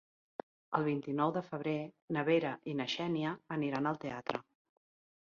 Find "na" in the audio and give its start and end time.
2.17-2.23, 2.79-2.87